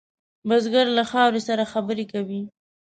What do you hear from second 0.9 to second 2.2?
له خاورې سره خبرې